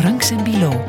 [0.00, 0.84] Franks en Bilo.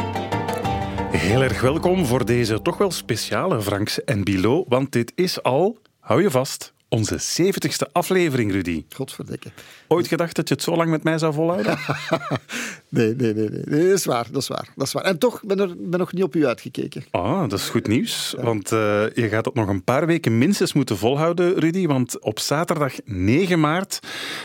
[1.12, 5.78] Heel erg welkom voor deze toch wel speciale Franks en Bilo, want dit is al,
[6.00, 8.86] hou je vast, onze 70ste aflevering, Rudy.
[8.96, 9.52] Godverdikke.
[9.88, 11.78] Ooit gedacht dat je het zo lang met mij zou volhouden?
[12.90, 13.88] nee, nee, nee, nee, nee.
[13.88, 14.70] Dat is waar, dat is waar.
[14.76, 15.04] Dat is waar.
[15.04, 17.04] En toch ben ik ben nog niet op u uitgekeken.
[17.12, 18.36] Ah, dat is goed nieuws.
[18.38, 18.80] Want uh,
[19.14, 21.88] je gaat het nog een paar weken minstens moeten volhouden, Rudy.
[21.88, 24.00] Want op zaterdag 9 maart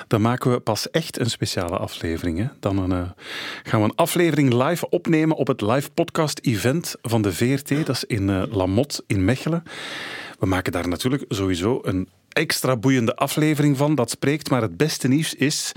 [0.06, 2.38] dan maken we pas echt een speciale aflevering.
[2.38, 2.46] Hè?
[2.60, 3.10] Dan een, uh,
[3.62, 7.86] gaan we een aflevering live opnemen op het live podcast event van de VRT.
[7.86, 9.62] Dat is in uh, Lamotte in Mechelen.
[10.38, 13.94] We maken daar natuurlijk sowieso een extra boeiende aflevering van.
[13.94, 15.72] Dat spreekt, maar het beste nieuws is: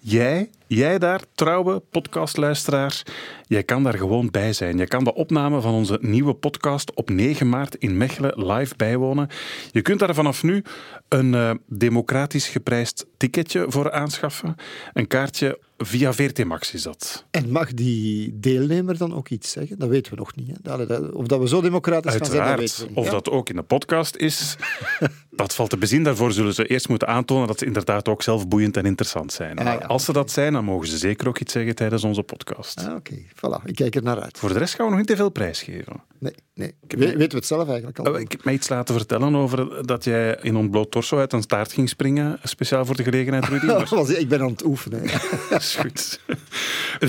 [0.00, 3.02] jij, jij daar, trouwe podcastluisteraar,
[3.46, 4.78] jij kan daar gewoon bij zijn.
[4.78, 9.28] Je kan de opname van onze nieuwe podcast op 9 maart in Mechelen live bijwonen.
[9.70, 10.62] Je kunt daar vanaf nu
[11.08, 14.56] een uh, democratisch geprijsd ticketje voor aanschaffen.
[14.92, 17.24] Een kaartje via VRT Max is dat.
[17.30, 19.78] En mag die deelnemer dan ook iets zeggen?
[19.78, 20.56] Dat weten we nog niet.
[20.62, 20.96] Hè?
[20.96, 22.36] Of dat we zo democratisch Uiteraard.
[22.38, 22.98] gaan zijn, dat weten we niet.
[22.98, 23.10] Of ja?
[23.10, 24.56] dat ook in de podcast is,
[25.30, 26.02] dat valt te bezien.
[26.02, 29.58] Daarvoor zullen ze eerst moeten aantonen dat ze inderdaad ook zelf boeiend en interessant zijn.
[29.58, 32.22] Ah, ja, als ze dat zijn, dan mogen ze zeker ook iets zeggen tijdens onze
[32.22, 32.86] podcast.
[32.86, 33.64] Ah, Oké, voilà.
[33.64, 34.38] Ik kijk er naar uit.
[34.38, 36.02] Voor de rest gaan we nog niet te veel prijs geven.
[36.18, 36.74] Nee, nee.
[36.88, 38.12] We, weten we het zelf eigenlijk al?
[38.12, 41.42] Oh, ik heb mij iets laten vertellen over dat jij in ontbloot torso uit een
[41.42, 43.66] staart ging springen, speciaal voor de gelegenheid, Rudy.
[44.20, 45.02] Ik ben aan het oefenen.
[45.68, 46.20] is goed.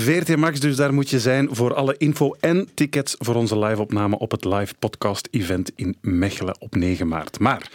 [0.03, 4.17] VRT Max, dus daar moet je zijn voor alle info en tickets voor onze live-opname
[4.17, 7.39] op het live podcast-event in Mechelen op 9 maart.
[7.39, 7.69] Maar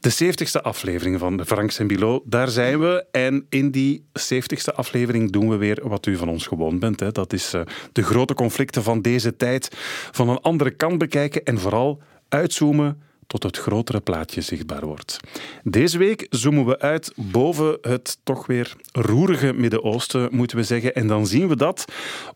[0.00, 3.04] de 70ste aflevering van de Franks en Bilo, daar zijn we.
[3.10, 7.00] En in die 70ste aflevering doen we weer wat u van ons gewoon bent.
[7.00, 7.12] Hè.
[7.12, 7.60] Dat is uh,
[7.92, 9.68] de grote conflicten van deze tijd
[10.10, 15.16] van een andere kant bekijken en vooral uitzoomen tot het grotere plaatje zichtbaar wordt.
[15.62, 20.94] Deze week zoomen we uit boven het toch weer roerige Midden-Oosten, moeten we zeggen.
[20.94, 21.84] En dan zien we dat,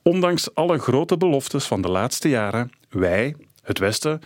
[0.02, 4.20] ondanks alle grote beloftes van de laatste jaren, wij, het Westen,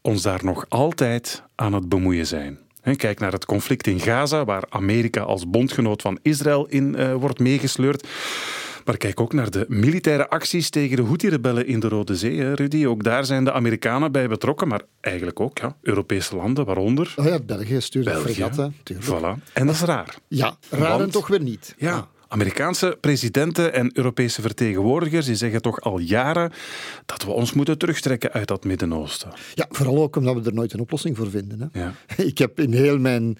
[0.00, 2.58] ons daar nog altijd aan het bemoeien zijn.
[2.96, 7.38] Kijk naar het conflict in Gaza, waar Amerika als bondgenoot van Israël in uh, wordt
[7.38, 8.08] meegesleurd.
[8.86, 12.54] Maar kijk ook naar de militaire acties tegen de Houthi-rebellen in de Rode Zee, hè,
[12.54, 12.86] Rudy.
[12.86, 17.14] Ook daar zijn de Amerikanen bij betrokken, maar eigenlijk ook ja, Europese landen, waaronder...
[17.16, 18.74] Oh ja, België stuurt fregatten.
[19.00, 19.52] Voilà.
[19.52, 20.14] En dat is raar.
[20.28, 21.74] Ja, raar en toch weer niet.
[21.78, 21.90] Ja.
[21.90, 22.08] ja.
[22.28, 26.52] Amerikaanse presidenten en Europese vertegenwoordigers die zeggen toch al jaren
[27.06, 29.32] dat we ons moeten terugtrekken uit dat Midden-Oosten.
[29.54, 31.70] Ja, vooral ook omdat we er nooit een oplossing voor vinden.
[31.72, 31.80] Hè.
[31.80, 31.92] Ja.
[32.32, 33.38] Ik heb in heel mijn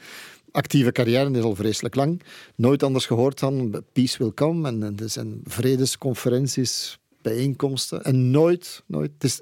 [0.56, 2.22] actieve carrière, is al vreselijk lang,
[2.54, 8.82] nooit anders gehoord dan peace will come en, en er zijn vredesconferenties, bijeenkomsten en nooit,
[8.86, 9.40] nooit, het is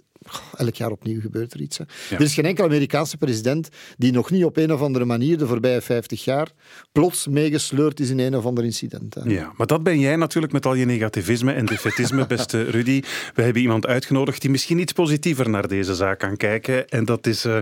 [0.56, 1.78] elk jaar opnieuw gebeurt er iets.
[1.78, 1.84] Hè.
[2.10, 2.16] Ja.
[2.16, 5.46] Er is geen enkel Amerikaanse president die nog niet op een of andere manier de
[5.46, 6.48] voorbije 50 jaar
[6.92, 9.14] plots meegesleurd is in een of ander incident.
[9.14, 9.20] Hè.
[9.24, 13.02] Ja, maar dat ben jij natuurlijk met al je negativisme en defetisme, beste Rudy.
[13.34, 16.88] We hebben iemand uitgenodigd die misschien iets positiever naar deze zaak kan kijken.
[16.88, 17.58] En dat is uh,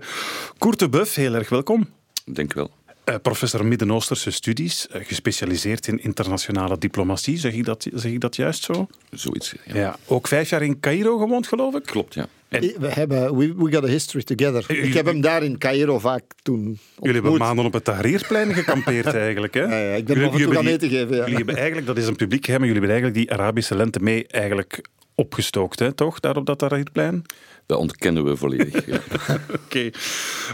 [0.59, 1.15] Koert de Buff.
[1.15, 1.89] Heel erg welkom.
[2.25, 2.71] Denk wel.
[3.05, 7.39] Uh, professor Midden-Oosterse studies, uh, gespecialiseerd in internationale diplomatie.
[7.39, 8.87] Zeg ik dat, zeg ik dat juist zo?
[9.11, 9.75] Zoiets, ja.
[9.75, 9.97] ja.
[10.07, 11.83] Ook vijf jaar in Cairo gewoond, geloof ik?
[11.83, 12.27] Klopt, ja.
[12.49, 12.61] En...
[12.61, 14.65] We, hebben, we, we got a history together.
[14.69, 16.79] U, ik heb hem daar in Cairo vaak toen ontmoet.
[16.97, 19.63] Jullie hebben maanden op het Tahrirplein gekampeerd eigenlijk, hè?
[19.63, 21.23] Ja, ja, ik ben nog toe gaan eten geven, ja.
[21.23, 24.27] Jullie hebben eigenlijk, dat is een publiek geheim, jullie hebben eigenlijk die Arabische lente mee
[24.27, 24.81] eigenlijk
[25.15, 26.21] opgestookt, hè, toch?
[26.21, 27.25] Daar op dat Tahrirplein?
[27.67, 28.84] Dat ontkennen we volledig.
[29.65, 29.91] Oké.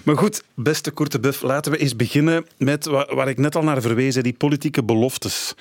[0.05, 3.81] Maar goed, beste Koerte Buff, laten we eens beginnen met waar, ik net al naar
[3.81, 5.55] verwees, die politieke beloftes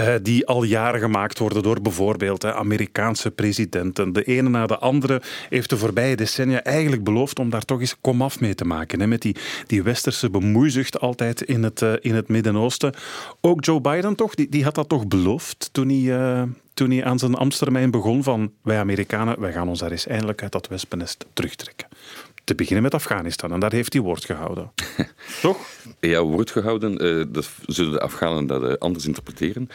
[0.00, 4.12] uh, die al jaren gemaakt worden door bijvoorbeeld Amerikaanse presidenten.
[4.12, 7.96] De ene na de andere heeft de voorbije decennia eigenlijk beloofd om daar toch eens
[8.00, 9.00] komaf mee te maken.
[9.00, 12.94] Hè, met die, die westerse bemoeizucht altijd in het, uh, in het Midden-Oosten.
[13.40, 16.48] Ook Joe Biden toch, die, die had dat toch beloofd toen hij...
[16.74, 20.42] Toen hij aan zijn ambtstermijn begon van wij Amerikanen, wij gaan ons daar eens eindelijk
[20.42, 21.88] uit dat wespennest terugtrekken.
[22.44, 23.52] Te beginnen met Afghanistan.
[23.52, 24.72] En daar heeft hij woord gehouden.
[25.42, 25.58] Toch?
[26.00, 27.06] Ja, woord gehouden.
[27.06, 29.68] Uh, dat zullen de Afghanen dat uh, anders interpreteren.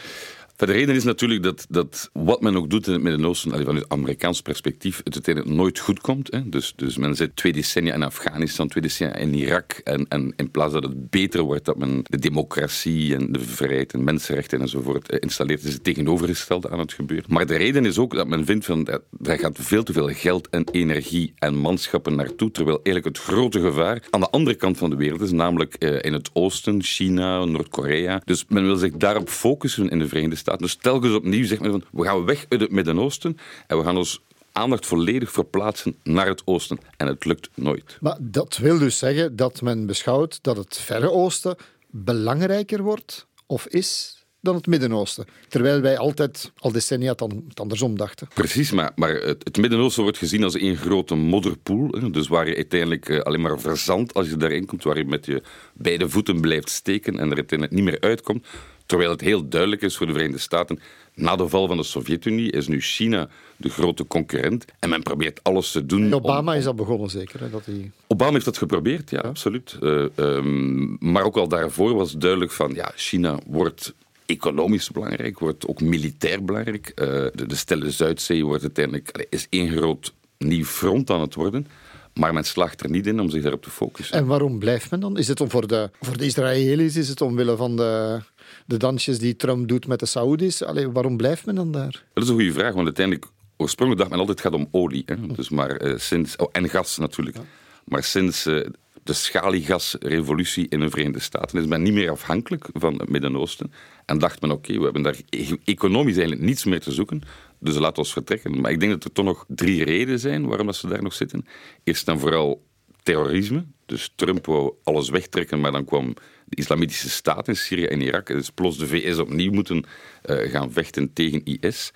[0.66, 4.42] De reden is natuurlijk dat, dat wat men ook doet in het Midden-Oosten, vanuit Amerikaans
[4.42, 6.32] perspectief, het uiteindelijk nooit goed komt.
[6.32, 6.48] Hè.
[6.48, 9.72] Dus, dus men zit twee decennia in Afghanistan, twee decennia in Irak.
[9.72, 13.92] En, en in plaats dat het beter wordt, dat men de democratie en de vrijheid
[13.92, 17.26] en mensenrechten enzovoort installeert, is het tegenovergestelde aan het gebeuren.
[17.28, 20.08] Maar de reden is ook dat men vindt van, dat daar gaat veel te veel
[20.08, 24.78] geld en energie en manschappen naartoe, terwijl eigenlijk het grote gevaar aan de andere kant
[24.78, 28.22] van de wereld is, namelijk uh, in het oosten, China, Noord-Korea.
[28.24, 30.48] Dus men wil zich daarop focussen in de Verenigde Staten.
[30.58, 33.36] Dus telkens opnieuw zegt men van, we gaan weg uit het Midden-Oosten
[33.66, 34.20] en we gaan ons
[34.52, 36.78] aandacht volledig verplaatsen naar het oosten.
[36.96, 37.98] En het lukt nooit.
[38.00, 41.56] Maar dat wil dus zeggen dat men beschouwt dat het Verre Oosten
[41.90, 45.26] belangrijker wordt of is dan het Midden-Oosten.
[45.48, 47.14] Terwijl wij altijd al decennia
[47.46, 48.28] het andersom dachten.
[48.34, 52.12] Precies, maar, maar het, het Midden-Oosten wordt gezien als één grote modderpoel.
[52.12, 55.26] Dus waar je uiteindelijk eh, alleen maar verzandt als je daarin komt, waar je met
[55.26, 55.42] je
[55.74, 58.46] beide voeten blijft steken en er uiteindelijk niet meer uitkomt.
[58.90, 60.80] Terwijl het heel duidelijk is voor de Verenigde Staten,
[61.14, 64.64] na de val van de Sovjet-Unie is nu China de grote concurrent.
[64.78, 66.04] En men probeert alles te doen.
[66.04, 67.40] En Obama is al begonnen, zeker?
[67.40, 67.90] Hè, dat hij...
[68.06, 69.76] Obama heeft dat geprobeerd, ja, absoluut.
[69.80, 73.94] Uh, um, maar ook al daarvoor was duidelijk van, ja, China wordt
[74.26, 76.92] economisch belangrijk, wordt ook militair belangrijk.
[76.94, 81.66] Uh, de, de stille Zuidzee wordt uiteindelijk, is één groot nieuw front aan het worden.
[82.14, 84.16] Maar men slaagt er niet in om zich daarop te focussen.
[84.16, 85.18] En waarom blijft men dan?
[85.18, 86.96] Is het om voor de, voor de Israëli's?
[86.96, 88.20] Is het omwille van de,
[88.66, 90.62] de dansjes die Trump doet met de Saoedi's?
[90.62, 92.04] Allee, waarom blijft men dan daar?
[92.14, 93.26] Dat is een goede vraag, want uiteindelijk,
[93.56, 95.02] oorspronkelijk dacht men altijd het gaat om olie.
[95.06, 95.26] Hè?
[95.26, 97.36] Dus maar uh, sinds, oh, en gas natuurlijk.
[97.36, 97.42] Ja.
[97.84, 98.66] Maar sinds uh,
[99.02, 103.72] de schaliegasrevolutie in de Verenigde Staten is men niet meer afhankelijk van het Midden-Oosten.
[104.04, 107.22] En dacht men, oké, we hebben daar e-, economisch eigenlijk niets meer te zoeken.
[107.58, 108.60] Dus laten we vertrekken.
[108.60, 111.14] Maar ik denk dat er toch nog drie redenen zijn waarom dat ze daar nog
[111.14, 111.46] zitten.
[111.84, 112.62] Eerst en vooral
[113.02, 113.64] terrorisme.
[113.86, 116.14] Dus Trump wou alles wegtrekken, maar dan kwam
[116.44, 118.26] de islamitische staat in Syrië en Irak.
[118.26, 119.84] Dus plots de VS opnieuw moeten
[120.24, 121.92] uh, gaan vechten tegen IS.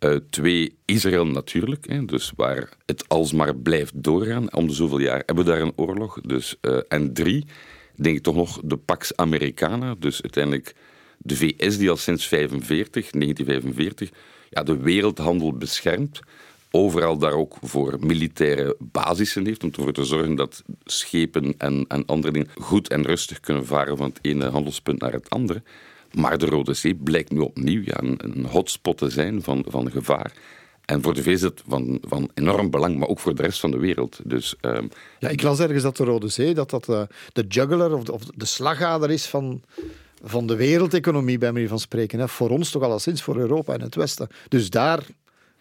[0.00, 1.88] Uh, twee, Israël natuurlijk.
[1.88, 4.54] Hè, dus waar het alsmaar blijft doorgaan.
[4.54, 6.20] Om de zoveel jaar hebben we daar een oorlog.
[6.20, 7.44] Dus, uh, en drie,
[7.94, 9.94] denk ik toch nog de Pax Americana.
[9.98, 10.74] Dus uiteindelijk
[11.18, 14.10] de VS die al sinds 45, 1945
[14.50, 16.20] ja, de wereldhandel beschermt
[16.70, 22.06] overal daar ook voor militaire basissen heeft, om ervoor te zorgen dat schepen en, en
[22.06, 25.62] andere dingen goed en rustig kunnen varen van het ene handelspunt naar het andere.
[26.12, 29.90] Maar de Rode Zee blijkt nu opnieuw ja, een, een hotspot te zijn van, van
[29.90, 30.32] gevaar.
[30.84, 33.78] En voor de het van, van enorm belang, maar ook voor de rest van de
[33.78, 34.20] wereld.
[34.24, 34.88] Dus, um,
[35.18, 37.02] ja, ik las ergens dat de Rode Zee dat dat uh,
[37.32, 39.62] de juggler of de, of de slagader is van,
[40.22, 42.18] van de wereldeconomie, bij manier van spreken.
[42.18, 42.28] Hè.
[42.28, 44.28] Voor ons toch alleszins, voor Europa en het Westen.
[44.48, 45.06] Dus daar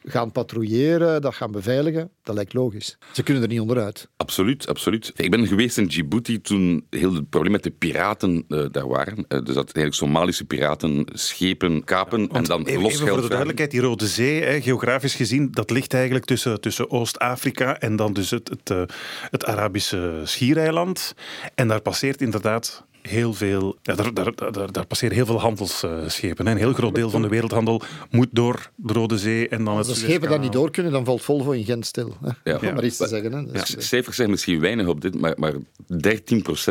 [0.07, 2.97] gaan patrouilleren, dat gaan beveiligen, dat lijkt logisch.
[3.13, 4.09] Ze kunnen er niet onderuit.
[4.17, 5.11] Absoluut, absoluut.
[5.15, 9.17] Ik ben geweest in Djibouti toen heel het probleem met de piraten uh, daar waren.
[9.17, 13.27] Uh, dus dat eigenlijk Somalische piraten schepen kapen en dan even, losgeld even voor de
[13.27, 18.13] duidelijkheid, die Rode Zee, hè, geografisch gezien, dat ligt eigenlijk tussen, tussen Oost-Afrika en dan
[18.13, 18.81] dus het, het, uh,
[19.29, 21.13] het Arabische schiereiland.
[21.55, 26.47] En daar passeert inderdaad heel veel, ja, daar, daar, daar, daar, passeren heel veel handelsschepen.
[26.47, 29.87] Een heel groot deel van de wereldhandel moet door de Rode Zee en dan Als
[29.87, 32.17] de schepen daar niet door kunnen, dan valt Volvo in Gent stil.
[32.21, 32.51] Hè?
[32.51, 32.57] Ja.
[32.61, 32.73] ja.
[32.73, 33.31] maar iets te zeggen.
[33.31, 33.51] Hè?
[33.51, 35.57] Dus, ja, cijfers zeggen misschien weinig op dit, maar, maar 13%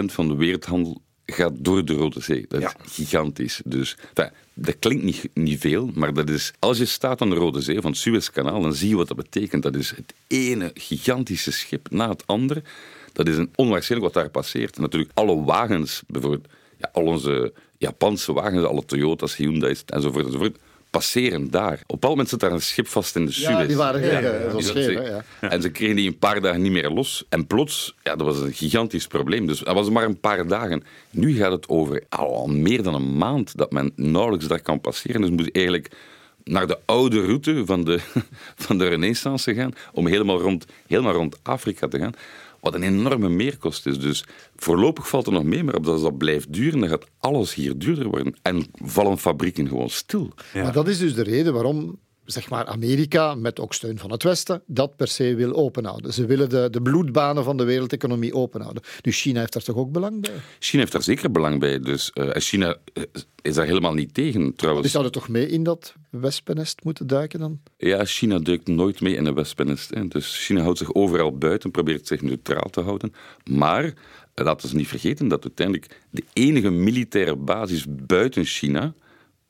[0.05, 2.45] van de wereldhandel gaat door de Rode Zee.
[2.49, 3.61] Dat is gigantisch.
[3.65, 7.37] Dus dat, dat klinkt niet, niet veel, maar dat is, als je staat aan de
[7.37, 9.63] Rode Zee, van het Suezkanaal, dan zie je wat dat betekent.
[9.63, 12.63] Dat is het ene gigantische schip na het andere.
[13.17, 14.79] Dat is een onwaarschijnlijk wat daar passeert.
[14.79, 16.47] Natuurlijk, alle wagens, bijvoorbeeld,
[16.79, 20.57] ja, al onze Japanse wagens, alle Toyota's, Hyundai's enzovoort, enzovoort,
[20.91, 21.73] passeren daar.
[21.73, 23.49] Op een bepaald moment zit daar een schip vast in de Suez.
[23.49, 25.51] Ja, die waren ja, ja, ja.
[25.51, 27.25] En ze kregen die een paar dagen niet meer los.
[27.29, 29.47] En plots, ja, dat was een gigantisch probleem.
[29.47, 30.85] Dus dat was maar een paar dagen.
[31.11, 35.21] Nu gaat het over al meer dan een maand dat men nauwelijks daar kan passeren.
[35.21, 35.91] Dus moet eigenlijk
[36.45, 38.01] naar de oude route van de,
[38.67, 42.13] van de renaissance gaan, om helemaal rond, helemaal rond Afrika te gaan.
[42.61, 43.99] Wat een enorme meerkost is.
[43.99, 44.25] Dus
[44.57, 48.09] voorlopig valt er nog mee, maar als dat blijft duren, dan gaat alles hier duurder
[48.09, 48.35] worden.
[48.43, 50.33] En vallen fabrieken gewoon stil.
[50.55, 54.23] Maar dat is dus de reden waarom zeg maar Amerika, met ook steun van het
[54.23, 56.13] Westen, dat per se wil openhouden.
[56.13, 58.83] Ze willen de, de bloedbanen van de wereldeconomie openhouden.
[59.01, 60.35] Dus China heeft daar toch ook belang bij?
[60.59, 61.81] China heeft daar zeker belang bij.
[61.81, 62.77] Dus uh, China
[63.43, 64.83] is daar helemaal niet tegen, trouwens.
[64.83, 67.61] Dus zouden toch mee in dat wespennest moeten duiken dan?
[67.77, 69.95] Ja, China duikt nooit mee in een wespennest.
[69.95, 70.09] Hè.
[70.09, 73.13] Dus China houdt zich overal buiten, probeert zich neutraal te houden.
[73.51, 73.95] Maar
[74.35, 78.95] laten we niet vergeten dat uiteindelijk de enige militaire basis buiten China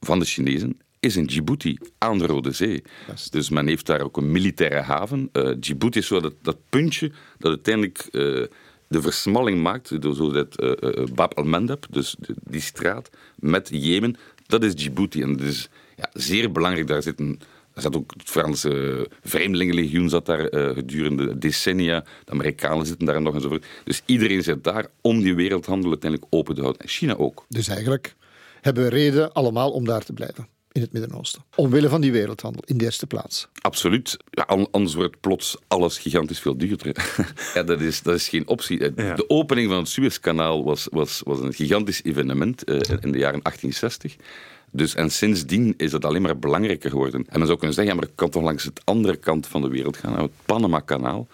[0.00, 2.83] van de Chinezen is in Djibouti aan de Rode Zee.
[3.07, 3.33] Best.
[3.33, 5.29] Dus men heeft daar ook een militaire haven.
[5.33, 8.45] Uh, Djibouti is zo dat, dat puntje dat uiteindelijk uh,
[8.89, 14.17] de versmalling maakt, door zo dat uh, Bab al-Mandeb, dus die straat, met Jemen.
[14.47, 15.23] Dat is Djibouti.
[15.23, 16.87] En dat is ja, zeer belangrijk.
[16.87, 17.41] Daar zit een
[17.77, 22.05] er zat ook het Franse Vreemdelingenlegioen zat daar uh, gedurende decennia.
[22.25, 23.67] De Amerikanen zitten daar nog enzovoort.
[23.85, 26.83] Dus iedereen zit daar om die wereldhandel uiteindelijk open te houden.
[26.83, 27.45] En China ook.
[27.49, 28.15] Dus eigenlijk
[28.61, 31.42] hebben we reden allemaal om daar te blijven in het Midden-Oosten.
[31.54, 33.49] Omwille van die wereldhandel, in de eerste plaats.
[33.61, 34.16] Absoluut.
[34.30, 37.14] Ja, anders wordt plots alles gigantisch veel duurder.
[37.54, 38.92] ja, dat, is, dat is geen optie.
[38.97, 39.14] Ja.
[39.14, 43.42] De opening van het Suezkanaal was, was, was een gigantisch evenement uh, in de jaren
[43.42, 44.16] 1860.
[44.71, 47.25] Dus, en sindsdien is het alleen maar belangrijker geworden.
[47.28, 49.62] En men zou kunnen zeggen, ja, maar ik kan toch langs de andere kant van
[49.62, 51.26] de wereld gaan, naar het Panama-kanaal.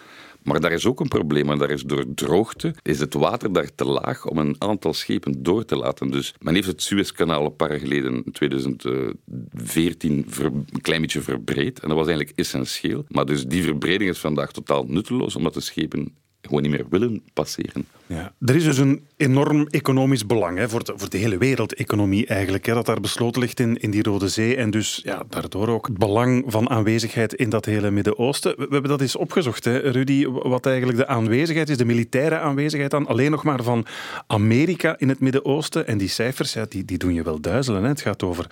[0.43, 3.75] Maar daar is ook een probleem, en daar is door droogte is het water daar
[3.75, 6.11] te laag om een aantal schepen door te laten.
[6.11, 11.79] Dus men heeft het Suezkanaal een paar geleden, in 2014, een klein beetje verbreed.
[11.79, 13.05] En dat was eigenlijk essentieel.
[13.07, 17.23] Maar dus die verbreding is vandaag totaal nutteloos, omdat de schepen gewoon niet meer willen
[17.33, 17.85] passeren.
[18.13, 18.33] Ja.
[18.39, 22.65] Er is dus een enorm economisch belang hè, voor, de, voor de hele wereldeconomie eigenlijk,
[22.65, 24.55] hè, dat daar besloten ligt in, in die Rode Zee.
[24.55, 28.55] En dus ja, daardoor ook het belang van aanwezigheid in dat hele Midden-Oosten.
[28.57, 32.91] We, hebben dat eens opgezocht, hè, Rudy, wat eigenlijk de aanwezigheid is, de militaire aanwezigheid
[32.91, 33.85] dan alleen nog maar van
[34.27, 35.87] Amerika in het Midden-Oosten.
[35.87, 37.81] En die cijfers, ja, die, die doen je wel duizelen.
[37.81, 37.87] Hè.
[37.87, 38.47] Het gaat over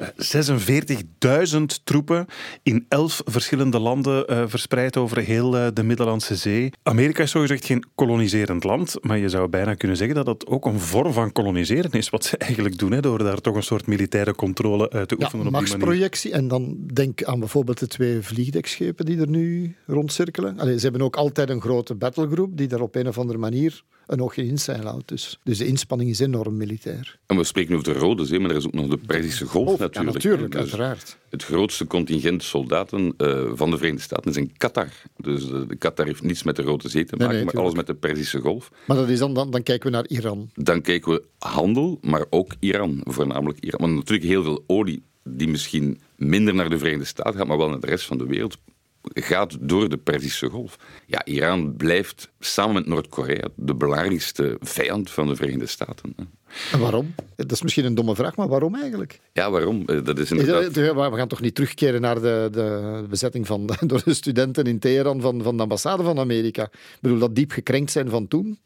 [0.00, 2.26] uh, 46.000 troepen
[2.62, 6.72] in elf verschillende landen uh, verspreid over heel uh, de Middellandse Zee.
[6.82, 10.66] Amerika is zogezegd geen koloniserend land, maar je zou bijna kunnen zeggen dat dat ook
[10.66, 13.86] een vorm van koloniseren is, wat ze eigenlijk doen, hè, door daar toch een soort
[13.86, 15.44] militaire controle uit te oefenen.
[15.44, 16.32] Ja, machtsprojectie.
[16.32, 20.58] En dan denk aan bijvoorbeeld de twee vliegdekschepen die er nu rondcirkelen.
[20.58, 23.82] Allee, ze hebben ook altijd een grote battlegroup die daar op een of andere manier
[24.06, 25.08] een zijn houdt.
[25.08, 27.18] Dus, dus de inspanning is enorm militair.
[27.26, 29.78] En we spreken over de Rode Zee, maar er is ook nog de Perzische Golf
[29.78, 29.94] natuurlijk.
[29.94, 31.18] Ja, natuurlijk, dus uiteraard.
[31.30, 34.88] Het grootste contingent soldaten uh, van de Verenigde Staten is in Qatar.
[35.16, 37.74] Dus de, Qatar heeft niets met de Rode Zee te maken, nee, nee, maar alles
[37.74, 38.70] met de Perzische Golf.
[38.86, 40.50] Maar dat is dan, dan, dan kijken we naar Iran.
[40.54, 43.80] Dan kijken we handel, maar ook Iran, voornamelijk Iran.
[43.80, 47.68] Want natuurlijk heel veel olie die misschien minder naar de Verenigde Staten gaat, maar wel
[47.68, 48.58] naar de rest van de wereld,
[49.02, 50.76] gaat door de Perzische Golf.
[51.06, 56.14] Ja, Iran blijft samen met Noord-Korea de belangrijkste vijand van de Verenigde Staten.
[56.72, 57.14] En waarom?
[57.36, 59.20] Dat is misschien een domme vraag, maar waarom eigenlijk?
[59.32, 59.82] Ja, waarom?
[59.86, 60.74] Eh, dat is inderdaad...
[60.74, 65.20] We gaan toch niet terugkeren naar de, de bezetting van, door de studenten in Teheran
[65.20, 66.62] van, van de ambassade van Amerika.
[66.62, 68.58] Ik bedoel, dat diep gekrenkt zijn van toen?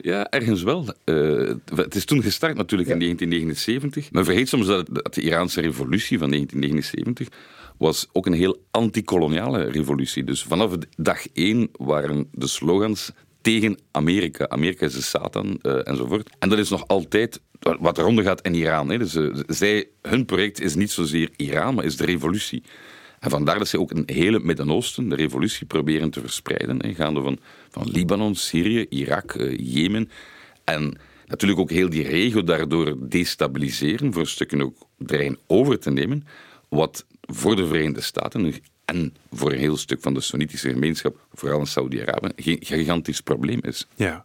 [0.00, 0.94] Ja, ergens wel.
[1.04, 4.12] Uh, het is toen gestart natuurlijk in 1979.
[4.12, 7.28] Men vergeet soms dat, dat de Iraanse revolutie van 1979
[7.76, 10.24] was ook een heel antikoloniale revolutie.
[10.24, 14.48] Dus vanaf dag één waren de slogans tegen Amerika.
[14.48, 16.30] Amerika is de Satan uh, enzovoort.
[16.38, 18.90] En dat is nog altijd wat eronder gaat in Iran.
[18.90, 18.98] Hè.
[18.98, 22.62] Dus, uh, zij, hun project is niet zozeer Iran, maar is de revolutie.
[23.20, 26.82] En vandaar dat ze ook een hele Midden-Oosten, de revolutie, proberen te verspreiden.
[26.82, 27.38] Hè, gaande van,
[27.70, 30.10] van Libanon, Syrië, Irak, uh, Jemen.
[30.64, 34.76] En natuurlijk ook heel die regio daardoor destabiliseren, voor stukken ook
[35.06, 36.26] terrein over te nemen.
[36.68, 38.54] Wat voor de Verenigde Staten
[38.84, 43.58] en voor een heel stuk van de Soenitische gemeenschap, vooral in Saudi-Arabië, een gigantisch probleem
[43.62, 43.86] is.
[43.94, 44.22] Ja,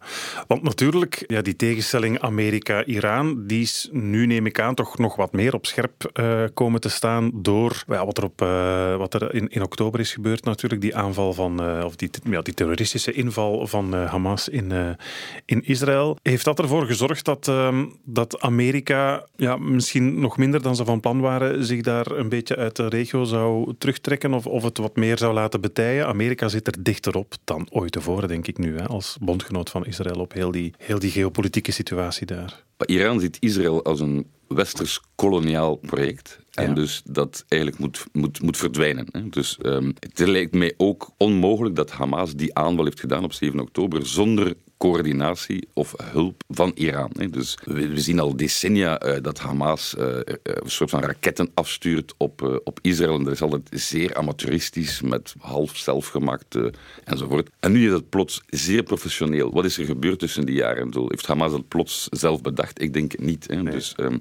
[0.48, 5.32] want natuurlijk, ja, die tegenstelling Amerika-Iran, die is nu, neem ik aan, toch nog wat
[5.32, 9.34] meer op scherp uh, komen te staan door ja, wat er, op, uh, wat er
[9.34, 13.12] in, in oktober is gebeurd natuurlijk, die aanval van, uh, of die, ja, die terroristische
[13.12, 14.98] inval van Hamas in,
[15.46, 16.18] in Israël.
[16.22, 21.00] Heeft dat ervoor gezorgd dat, ehm, dat Amerika, ja, misschien nog minder dan ze van
[21.00, 24.96] plan waren, zich daar een beetje uit de regio zou terugtrekken of, of het wat
[24.96, 26.08] meer zou laten betijen.
[26.08, 30.20] Amerika zit er dichterop dan ooit tevoren, denk ik nu, hè, als bondgenoot van Israël
[30.20, 32.64] op heel die, heel die geopolitieke situatie daar.
[32.86, 36.40] Iran ziet Israël als een westers koloniaal project.
[36.54, 39.08] En dus dat eigenlijk moet, moet, moet verdwijnen.
[39.12, 39.30] Hè.
[39.30, 43.60] Dus um, het lijkt mij ook onmogelijk dat Hamas die aanval heeft gedaan op 7
[43.60, 47.12] oktober zonder coördinatie of hulp van Iran.
[47.30, 50.06] Dus we, zien al decennia uh, dat Hamas uh,
[50.44, 53.16] een soort van raketten afstuurt op, op Israël.
[53.16, 56.58] En dat is altijd zeer amateuristisch, met half zelfgemaakt
[57.04, 57.50] enzovoort.
[57.60, 59.52] En nu is dat plots zeer professioneel.
[59.54, 61.08] Wat is er gebeurd tussen die jaren?
[61.08, 62.82] Heeft Hamas dat plots zelf bedacht?
[62.82, 63.48] Ik denk het niet.
[63.48, 63.56] Hè.
[63.56, 63.74] Nee.
[63.74, 64.20] Dus, um,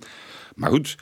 [0.54, 0.96] maar goed,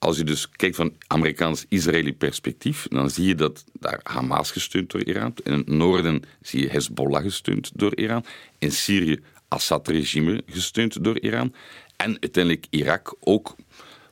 [0.00, 5.04] als je dus kijkt van Amerikaans-Israëli perspectief, dan zie je dat daar Hamas gesteund door
[5.04, 5.34] Iran.
[5.42, 8.24] In het noorden zie je Hezbollah gesteund door Iran.
[8.58, 11.54] In Syrië Assad-regime gesteund door Iran.
[11.96, 13.56] En uiteindelijk Irak ook,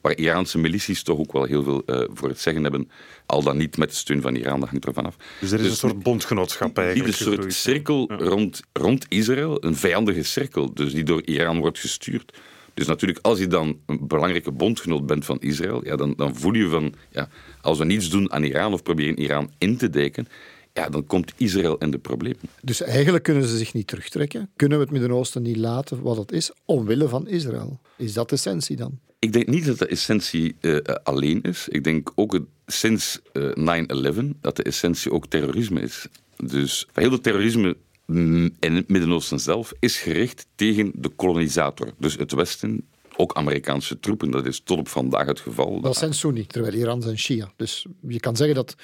[0.01, 2.91] waar Iraanse milities toch ook wel heel veel uh, voor het zeggen hebben.
[3.27, 5.17] Al dan niet met de steun van Iran, dat hangt ervan af.
[5.41, 7.19] Dus er is dus een soort bondgenootschap eigenlijk.
[7.19, 11.79] Die een soort cirkel rond, rond Israël, een vijandige cirkel, dus die door Iran wordt
[11.79, 12.33] gestuurd.
[12.79, 16.55] Dus natuurlijk, als je dan een belangrijke bondgenoot bent van Israël, ja, dan, dan voel
[16.55, 17.29] je van, ja,
[17.61, 20.29] als we niets doen aan Iran of proberen Iran in te dijken,
[20.73, 22.41] ja, dan komt Israël in de problemen.
[22.63, 24.51] Dus eigenlijk kunnen ze zich niet terugtrekken?
[24.57, 27.81] Kunnen we het Midden-Oosten niet laten wat het is, omwille van Israël?
[27.97, 28.99] Is dat de essentie dan?
[29.19, 31.69] Ik denk niet dat de essentie uh, alleen is.
[31.69, 36.07] Ik denk ook het, sinds uh, eh, 9-11 dat de essentie ook terrorisme is.
[36.37, 37.77] Dus heel veel terrorisme
[38.09, 41.93] in het Midden-Oosten zelf is gericht tegen de kolonisator.
[41.99, 42.87] Dus het Westen,
[43.17, 45.81] ook Amerikaanse troepen, dat is tot op vandaag het geval.
[45.81, 47.53] Dat zijn Sunni, terwijl Iran zijn Shia.
[47.57, 48.75] Dus je kan zeggen dat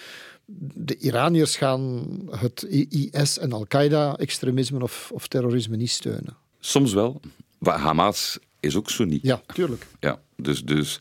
[0.75, 6.37] de Iraniërs gaan het IS en Al-Qaeda-extremisme of, of terrorisme niet steunen.
[6.61, 7.21] Soms wel.
[7.59, 9.19] Maar Hamas is ook Sunni.
[9.23, 9.87] Ja, tuurlijk.
[10.01, 10.99] Ja, dus, dus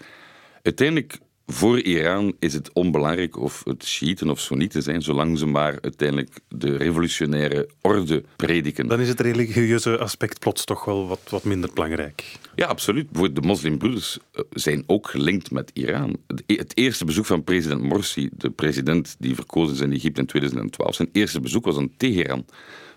[0.61, 5.77] uiteindelijk voor Iran is het onbelangrijk of het Shiiten of Soenieten zijn, zolang ze maar
[5.81, 8.87] uiteindelijk de revolutionaire orde prediken.
[8.87, 12.39] Dan is het religieuze aspect plots toch wel wat, wat minder belangrijk.
[12.55, 13.07] Ja, absoluut.
[13.13, 16.17] De moslimbroeders eh, zijn ook gelinkt met Iran.
[16.45, 20.27] E-, het eerste bezoek van president Morsi, de president die verkozen is in Egypte in
[20.27, 22.45] 2012, zijn eerste bezoek was aan Teheran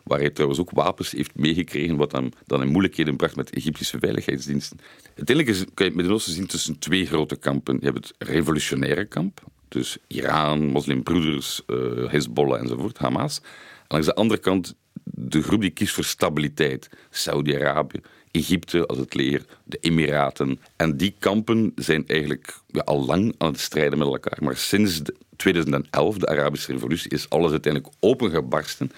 [0.07, 3.99] waar hij trouwens ook wapens heeft meegekregen, wat hem dan in moeilijkheden bracht met Egyptische
[3.99, 4.79] veiligheidsdiensten.
[5.17, 7.77] Uiteindelijk is, kan je het Midden-Oosten zien tussen twee grote kampen.
[7.81, 13.39] Je hebt het revolutionaire kamp, dus Iran, moslimbroeders, uh, Hezbollah enzovoort, Hamas.
[13.39, 13.45] En
[13.89, 19.45] langs de andere kant de groep die kiest voor stabiliteit, Saudi-Arabië, Egypte als het leer,
[19.65, 20.61] de Emiraten.
[20.77, 24.39] En die kampen zijn eigenlijk al lang aan het strijden met elkaar.
[24.41, 25.03] Maar sinds
[25.37, 28.91] 2011, de Arabische revolutie, is alles uiteindelijk opengebarsten.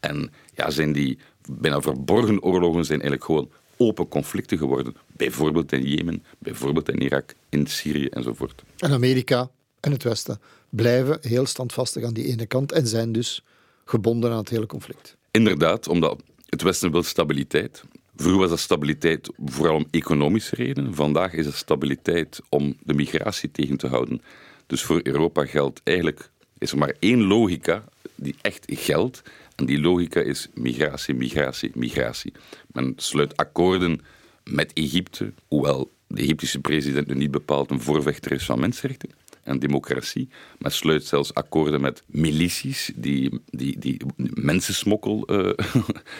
[0.00, 1.18] En ja, zijn die
[1.48, 4.96] bijna verborgen oorlogen zijn eigenlijk gewoon open conflicten geworden.
[5.06, 8.62] Bijvoorbeeld in Jemen, bijvoorbeeld in Irak, in Syrië enzovoort.
[8.78, 13.44] En Amerika en het Westen blijven heel standvastig aan die ene kant en zijn dus
[13.84, 15.16] gebonden aan het hele conflict.
[15.30, 17.84] Inderdaad, omdat het Westen wil stabiliteit.
[18.16, 20.94] Vroeger was dat stabiliteit vooral om economische redenen.
[20.94, 24.22] Vandaag is het stabiliteit om de migratie tegen te houden.
[24.66, 27.84] Dus voor Europa geldt eigenlijk, is er maar één logica
[28.14, 29.22] die echt geldt.
[29.54, 32.32] En die logica is migratie, migratie, migratie.
[32.72, 34.00] Men sluit akkoorden
[34.44, 39.10] met Egypte, hoewel de Egyptische president nu niet bepaald een voorvechter is van mensenrechten
[39.42, 45.50] en democratie, maar sluit zelfs akkoorden met milities die, die, die mensensmokkel uh,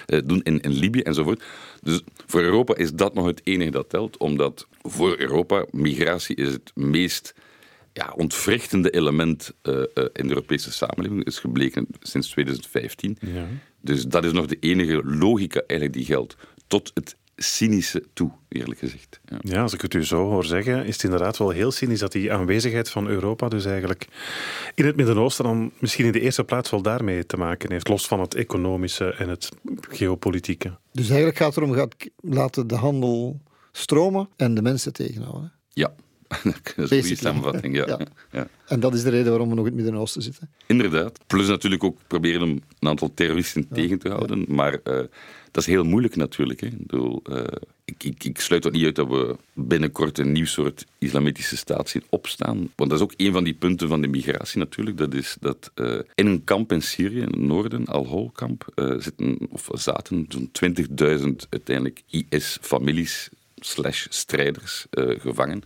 [0.28, 1.42] doen in, in Libië enzovoort.
[1.82, 6.52] Dus voor Europa is dat nog het enige dat telt, omdat voor Europa migratie is
[6.52, 7.34] het meest
[7.94, 13.18] ja, ontwrichtende element uh, uh, in de Europese samenleving is gebleken sinds 2015.
[13.20, 13.46] Ja.
[13.80, 16.36] Dus dat is nog de enige logica eigenlijk die geldt.
[16.66, 19.20] Tot het cynische toe, eerlijk gezegd.
[19.24, 19.38] Ja.
[19.40, 19.62] ja.
[19.62, 22.32] als ik het u zo hoor zeggen, is het inderdaad wel heel cynisch dat die
[22.32, 24.06] aanwezigheid van Europa dus eigenlijk
[24.74, 28.06] in het Midden-Oosten dan misschien in de eerste plaats wel daarmee te maken heeft, los
[28.06, 29.48] van het economische en het
[29.90, 30.78] geopolitieke.
[30.92, 33.40] Dus eigenlijk gaat het erom, gaat laten de handel
[33.72, 35.52] stromen en de mensen tegenhouden.
[35.68, 35.94] Ja,
[36.76, 37.98] dat is een goede samenvatting, ja.
[38.32, 38.48] ja.
[38.66, 40.50] En dat is de reden waarom we nog in het Midden-Oosten zitten.
[40.66, 41.18] Inderdaad.
[41.26, 44.44] Plus natuurlijk ook proberen om een aantal terroristen tegen te houden.
[44.48, 44.96] Maar uh,
[45.50, 46.60] dat is heel moeilijk natuurlijk.
[46.60, 46.66] Hè.
[46.66, 47.44] Ik, bedoel, uh,
[47.84, 51.88] ik, ik, ik, sluit ook niet uit dat we binnenkort een nieuw soort islamitische staat
[51.88, 52.56] zien opstaan.
[52.74, 54.98] Want dat is ook een van die punten van de migratie natuurlijk.
[54.98, 58.64] Dat is dat uh, in een kamp in Syrië, in het noorden, Al-Hol-kamp,
[58.98, 60.50] zitten, of zaten zo'n
[61.20, 64.86] 20.000 uiteindelijk IS-families slash strijders
[65.18, 65.62] gevangen.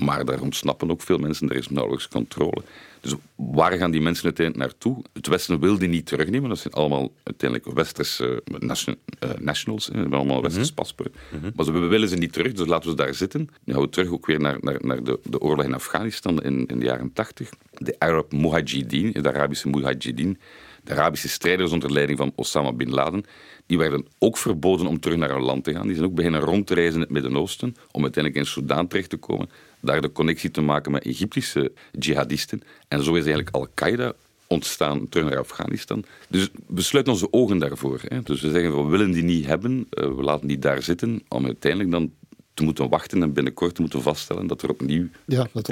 [0.00, 2.62] Maar daar ontsnappen ook veel mensen, er is nauwelijks controle.
[3.00, 5.04] Dus waar gaan die mensen uiteindelijk naartoe?
[5.12, 6.48] Het Westen wil die niet terugnemen.
[6.48, 9.86] Dat zijn allemaal uiteindelijk westerse nation, uh, nationals.
[9.86, 9.98] Hè.
[9.98, 11.14] hebben allemaal westers mm paspoort.
[11.28, 11.50] Mhm.
[11.54, 13.48] Maar ze willen ze niet terug, dus laten we ze daar zitten.
[13.64, 16.66] Nu gaan we terug ook weer naar, naar, naar de, de oorlog in Afghanistan in,
[16.66, 17.50] in de jaren tachtig.
[17.70, 20.38] De Arab Mujahideen, de Arabische Mujahideen,
[20.84, 23.24] de Arabische strijders onder leiding van Osama bin Laden,
[23.66, 25.86] die werden ook verboden om terug naar hun land te gaan.
[25.86, 29.10] Die zijn ook beginnen rond te reizen in het Midden-Oosten om uiteindelijk in Soudaan terecht
[29.10, 29.48] te komen
[29.80, 32.62] daar de connectie te maken met Egyptische jihadisten.
[32.88, 34.12] En zo is eigenlijk Al-Qaeda
[34.46, 36.04] ontstaan terug naar Afghanistan.
[36.28, 38.00] Dus we sluiten onze ogen daarvoor.
[38.08, 38.22] Hè.
[38.22, 41.44] Dus we zeggen, we willen die niet hebben, uh, we laten die daar zitten, om
[41.44, 42.12] uiteindelijk dan
[42.54, 45.66] te moeten wachten en binnenkort te moeten vaststellen dat er opnieuw ja, dat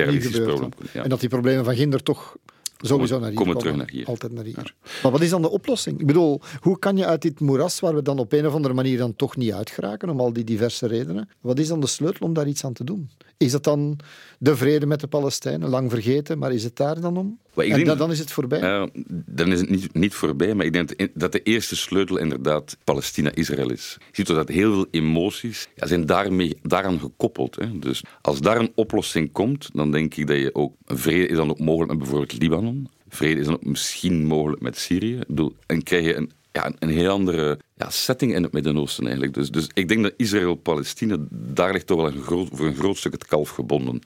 [0.93, 1.03] ja.
[1.03, 2.37] En dat die problemen van Ginder toch
[2.81, 3.59] sowieso naar hier komen.
[3.59, 4.07] terug naar hier.
[4.07, 4.75] Altijd naar hier.
[5.03, 6.01] Maar wat is dan de oplossing?
[6.01, 8.75] Ik bedoel, hoe kan je uit dit moeras, waar we dan op een of andere
[8.75, 12.27] manier dan toch niet uitgeraken, om al die diverse redenen, wat is dan de sleutel
[12.27, 13.11] om daar iets aan te doen?
[13.39, 13.99] Is het dan
[14.39, 17.39] de vrede met de Palestijnen, lang vergeten, maar is het daar dan om?
[17.55, 18.63] en dan is het voorbij?
[18.63, 22.77] Uh, dan is het niet, niet voorbij, maar ik denk dat de eerste sleutel inderdaad
[22.85, 23.97] Palestina-Israël is.
[23.99, 27.55] Je ziet dat heel veel emoties ja, zijn daarmee, daaraan gekoppeld.
[27.55, 27.79] Hè.
[27.79, 30.75] Dus als daar een oplossing komt, dan denk ik dat je ook...
[30.85, 32.89] Vrede is dan ook mogelijk met bijvoorbeeld Libanon.
[33.09, 35.17] Vrede is dan ook misschien mogelijk met Syrië.
[35.17, 39.05] Ik bedoel, en krijg je een ja, een heel andere ja, setting in het Midden-Oosten
[39.05, 39.35] eigenlijk.
[39.35, 42.97] Dus, dus ik denk dat Israël-Palestina, daar ligt toch wel een groot, voor een groot
[42.97, 44.01] stuk het kalf gebonden.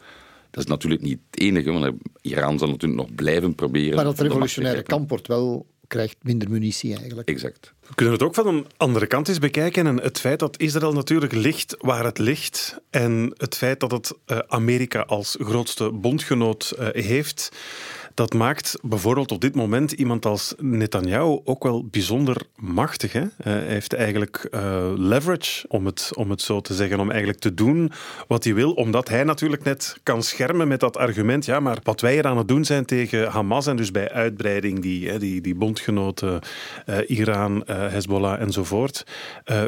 [0.51, 3.95] Dat is natuurlijk niet het enige, want Iran zal natuurlijk nog blijven proberen.
[3.95, 7.29] Maar dat revolutionaire kamp wordt wel krijgt minder munitie eigenlijk.
[7.29, 7.73] Exact.
[7.87, 9.87] We kunnen het ook van een andere kant eens bekijken.
[9.87, 12.81] En het feit dat Israël natuurlijk ligt waar het ligt.
[12.91, 17.49] En het feit dat het uh, Amerika als grootste bondgenoot uh, heeft
[18.15, 23.13] dat maakt bijvoorbeeld op dit moment iemand als Netanyahu ook wel bijzonder machtig.
[23.13, 23.25] Hè?
[23.43, 27.55] hij heeft eigenlijk uh, leverage, om het, om het zo te zeggen, om eigenlijk te
[27.55, 27.93] doen
[28.29, 31.45] wat hij wil, omdat hij natuurlijk net kan schermen met dat argument.
[31.45, 34.83] Ja, maar wat wij hier aan het doen zijn tegen Hamas en dus bij uitbreiding
[34.83, 36.41] die, die, die bondgenoten
[36.87, 39.07] uh, Iran, Hezbollah enzovoort.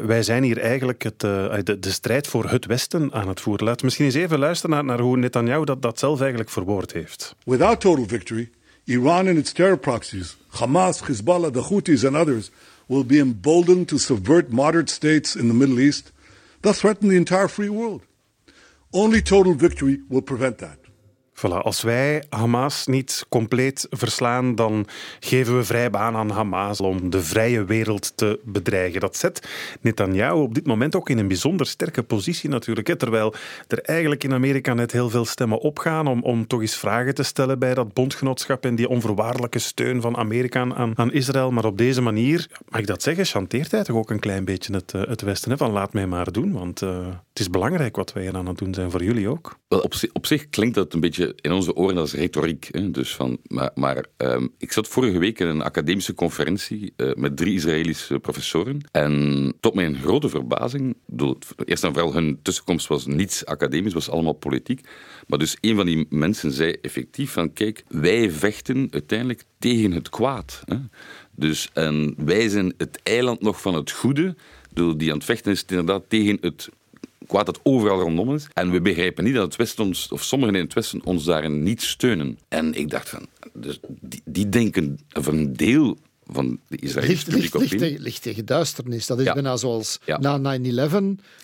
[0.05, 3.67] Wij zijn hier eigenlijk het, de, de, strijd voor het Westen aan het voeren.
[3.67, 7.35] We misschien eens even luisteren naar, naar hoe Netanyahu dat, dat zelf eigenlijk verwoord heeft.
[7.43, 8.34] Without total victory,
[8.87, 12.51] Iran and its terror proxies, Hamas, Hezbollah, the Houthis and others,
[12.87, 16.11] will be emboldened to subvert moderate states in the Middle East,
[16.61, 18.03] thus threaten the entire free world.
[18.93, 20.77] Only total victory will prevent that.
[21.37, 24.87] Voilà, als wij Hamas niet compleet verslaan, dan
[25.19, 28.99] geven we vrij baan aan Hamas om de vrije wereld te bedreigen.
[28.99, 29.47] Dat zet
[29.81, 32.97] Netanyahu op dit moment ook in een bijzonder sterke positie natuurlijk.
[32.97, 33.33] Terwijl
[33.67, 37.23] er eigenlijk in Amerika net heel veel stemmen opgaan om, om toch eens vragen te
[37.23, 41.51] stellen bij dat bondgenootschap en die onvoorwaardelijke steun van Amerika aan, aan Israël.
[41.51, 44.73] Maar op deze manier, mag ik dat zeggen, chanteert hij toch ook een klein beetje
[44.73, 45.51] het, eh, het Westen.
[45.51, 48.47] Hè, van laat mij maar doen, want uh, het is belangrijk wat wij hier aan
[48.47, 49.57] het doen zijn voor jullie ook.
[49.67, 52.67] Op, op zich klinkt dat een beetje in onze oren als retoriek.
[52.71, 52.91] Hè?
[52.91, 57.37] Dus van, maar maar um, ik zat vorige week in een academische conferentie uh, met
[57.37, 58.79] drie Israëlische professoren.
[58.91, 60.95] En tot mijn grote verbazing,
[61.65, 64.87] eerst en vooral hun tussenkomst was niets academisch, was allemaal politiek.
[65.27, 70.09] Maar dus een van die mensen zei effectief van kijk, wij vechten uiteindelijk tegen het
[70.09, 70.61] kwaad.
[70.65, 70.77] Hè?
[71.31, 74.35] Dus en wij zijn het eiland nog van het goede.
[74.97, 76.69] Die aan het vechten is inderdaad tegen het
[77.27, 78.47] kwaad dat overal rondom is.
[78.53, 81.63] En we begrijpen niet dat het Westen ons, of sommigen in het Westen ons daarin
[81.63, 82.39] niet steunen.
[82.47, 87.53] En ik dacht van, dus die, die denken, of een deel van de Israëlische ligt,
[87.53, 89.05] ligt, ligt, tegen, tegen duisternis.
[89.05, 90.61] Dat is bijna zoals na 9-11,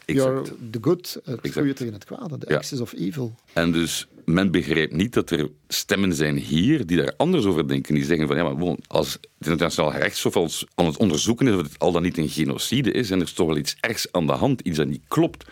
[0.06, 3.36] you're the good, het goede tegen het kwade, de axis of evil.
[3.54, 7.94] En dus men begrijpt niet dat er stemmen zijn hier die daar anders over denken.
[7.94, 11.62] Die zeggen van, ja, maar als het internationaal gerechtshof als aan het onderzoeken is of
[11.62, 14.28] het al dan niet een genocide is, en er is toch wel iets ergs aan
[14.28, 15.46] de hand, iets dat niet klopt,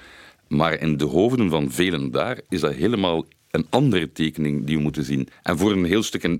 [0.49, 4.81] maar in de hoofden van velen daar is dat helemaal een andere tekening die we
[4.81, 5.27] moeten zien.
[5.43, 6.38] En voor een heel stuk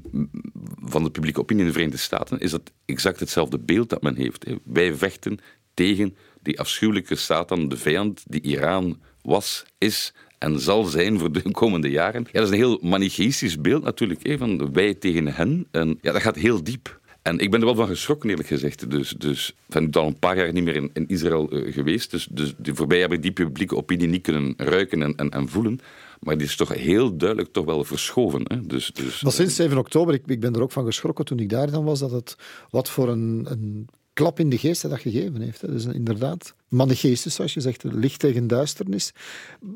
[0.84, 4.16] van de publieke opinie in de Verenigde Staten is dat exact hetzelfde beeld dat men
[4.16, 4.46] heeft.
[4.64, 5.38] Wij vechten
[5.74, 11.52] tegen die afschuwelijke Satan, de vijand die Iran was, is en zal zijn voor de
[11.52, 12.22] komende jaren.
[12.24, 15.68] Ja, dat is een heel manichaïstisch beeld natuurlijk, van wij tegen hen.
[15.72, 16.99] En ja, dat gaat heel diep.
[17.30, 18.90] En ik ben er wel van geschrokken, eerlijk gezegd.
[18.90, 22.12] Dus, dus ben ik al een paar jaar niet meer in, in Israël uh, geweest.
[22.12, 25.50] Dus, dus die voorbij heb ik die publieke opinie niet kunnen ruiken en, en, en
[25.50, 25.80] voelen.
[26.20, 28.42] Maar die is toch heel duidelijk toch wel verschoven.
[28.44, 28.62] Hè?
[28.62, 31.50] Dus, dus, maar sinds 7 oktober, ik, ik ben er ook van geschrokken toen ik
[31.50, 32.36] daar dan was, dat het
[32.70, 35.68] wat voor een, een klap in de geest dat gegeven heeft.
[35.68, 39.12] Dus inderdaad, manicheestisch, zoals je zegt, licht tegen duisternis.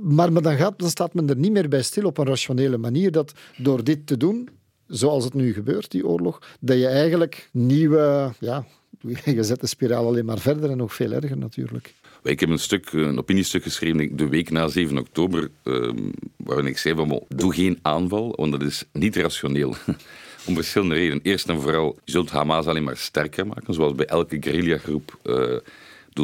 [0.01, 2.77] Maar, maar dan, gaat, dan staat men er niet meer bij stil op een rationele
[2.77, 4.49] manier dat door dit te doen,
[4.87, 8.65] zoals het nu gebeurt, die oorlog, dat je eigenlijk nieuwe, ja,
[9.25, 11.93] je zet de spiraal alleen maar verder en nog veel erger natuurlijk.
[12.23, 15.97] Ik heb een, stuk, een opiniestuk geschreven de week na 7 oktober, ehm,
[16.37, 19.75] waarin ik zei van, doe geen aanval, want dat is niet rationeel.
[20.47, 21.23] Om verschillende redenen.
[21.23, 25.19] Eerst en vooral, je zult Hamas alleen maar sterker maken, zoals bij elke guerrillagroep.
[25.23, 25.57] Uh,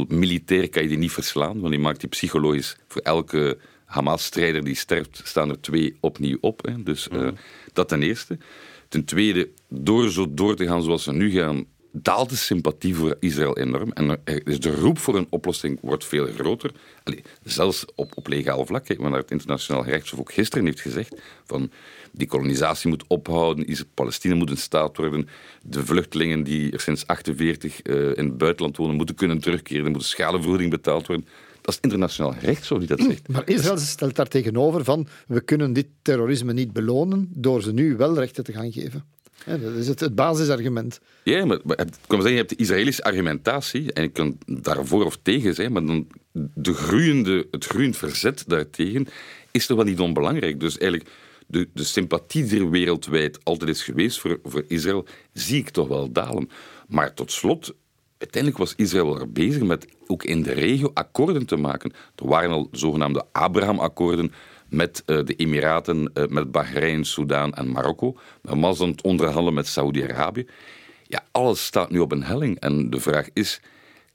[0.08, 3.58] militair kan je die niet verslaan, want die maakt die psychologisch voor elke
[3.90, 6.66] Hamas-strijder die sterft, staan er twee opnieuw op.
[6.66, 6.84] Hè.
[6.84, 7.30] Dus uh,
[7.74, 8.38] dat ten eerste.
[8.88, 13.18] Ten tweede, door zo door te gaan zoals ze nu gaan, daalt de sympathie voor
[13.20, 13.92] Israël enorm.
[13.92, 16.72] En dus de roep voor een oplossing wordt veel groter.
[17.04, 18.86] Allee, zelfs op, op legaal vlak.
[18.86, 21.72] Kijk, naar het internationaal gerechtshof ook gisteren heeft gezegd van
[22.12, 25.28] die kolonisatie moet ophouden, Palestina moet een staat worden,
[25.62, 29.92] de vluchtelingen die er sinds 1948 uh, in het buitenland wonen moeten kunnen terugkeren, er
[29.92, 31.28] moet schadevergoeding betaald worden.
[31.70, 33.28] Dat is internationaal recht, zo die dat zegt.
[33.28, 37.98] Maar Israël stelt daar tegenover van, we kunnen dit terrorisme niet belonen door ze nu
[37.98, 39.04] wel rechten te gaan geven.
[39.46, 41.00] dat is het, het basisargument.
[41.24, 45.06] Ja, maar, maar ik kan zeggen, je hebt de Israëlische argumentatie, en ik kan daarvoor
[45.06, 46.08] of tegen zijn, maar dan
[46.54, 49.08] de groeiende, het groeiend verzet daartegen
[49.52, 50.60] is toch wel niet onbelangrijk.
[50.60, 51.10] Dus eigenlijk,
[51.48, 55.88] de, de sympathie die er wereldwijd altijd is geweest voor, voor Israël, zie ik toch
[55.88, 56.50] wel dalen.
[56.88, 57.74] Maar tot slot,
[58.20, 61.92] uiteindelijk was Israël er bezig met ook in de regio akkoorden te maken.
[62.16, 64.32] Er waren al zogenaamde Abraham-akkoorden
[64.70, 68.18] met uh, de Emiraten, uh, met Bahrein, Soudaan en Marokko.
[68.42, 70.46] Men was aan het onderhandelen met Saudi-Arabië.
[71.08, 72.60] Ja, alles staat nu op een helling.
[72.60, 73.62] En de vraag is,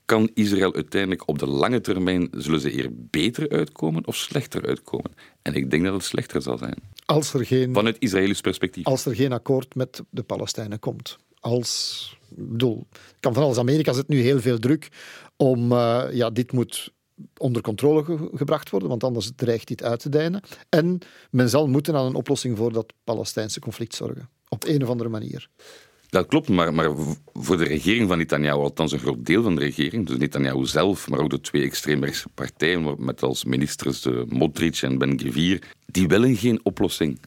[0.04, 5.12] kan Israël uiteindelijk op de lange termijn, zullen ze hier beter uitkomen of slechter uitkomen?
[5.42, 6.76] En ik denk dat het slechter zal zijn.
[7.04, 8.84] Als er geen, Vanuit Israëlisch perspectief.
[8.84, 11.18] Als er geen akkoord met de Palestijnen komt.
[11.40, 12.86] Als bedoel,
[13.20, 13.58] kan van alles.
[13.58, 14.88] Amerika zet nu heel veel druk
[15.36, 16.92] om, uh, ja, dit moet
[17.36, 20.42] onder controle gebracht worden, want anders dreigt dit uit te dijnen.
[20.68, 20.98] En
[21.30, 24.28] men zal moeten aan een oplossing voor dat Palestijnse conflict zorgen.
[24.48, 25.48] Op een of andere manier.
[26.08, 26.90] Dat klopt, maar, maar
[27.32, 31.08] voor de regering van Netanyahu, althans een groot deel van de regering, dus Netanyahu zelf,
[31.08, 36.08] maar ook de twee extreemrechtse partijen, met als ministers de Modric en Ben Gvir, die
[36.08, 37.20] willen geen oplossing.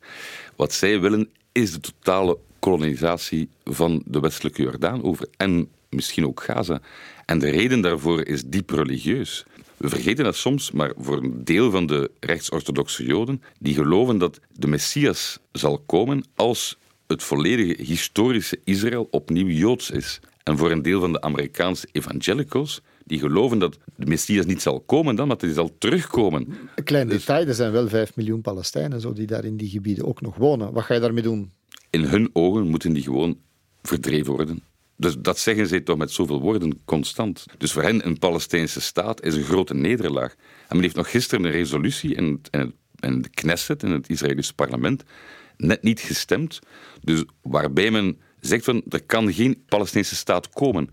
[0.56, 5.28] Wat zij willen is de totale kolonisatie van de westelijke Jordaan over.
[5.36, 6.80] En misschien ook Gaza.
[7.24, 9.44] En de reden daarvoor is diep religieus.
[9.76, 14.40] We vergeten dat soms, maar voor een deel van de rechtsorthodoxe Joden, die geloven dat
[14.52, 20.20] de Messias zal komen als het volledige historische Israël opnieuw Joods is.
[20.42, 24.80] En voor een deel van de Amerikaanse evangelicals, die geloven dat de Messias niet zal
[24.80, 26.48] komen dan, maar dat hij zal terugkomen.
[26.74, 30.06] Een klein detail, er zijn wel 5 miljoen Palestijnen zo, die daar in die gebieden
[30.06, 30.72] ook nog wonen.
[30.72, 31.50] Wat ga je daarmee doen?
[31.90, 33.38] In hun ogen moeten die gewoon
[33.82, 34.62] verdreven worden.
[34.96, 37.46] Dus dat zeggen zij toch met zoveel woorden constant.
[37.58, 40.32] Dus voor hen een Palestijnse staat is een grote nederlaag.
[40.32, 43.90] En men heeft nog gisteren een resolutie in, het, in, het, in de Knesset, in
[43.90, 45.04] het Israëlische parlement,
[45.56, 46.58] net niet gestemd.
[47.00, 50.90] Dus waarbij men zegt van er kan geen Palestijnse staat komen.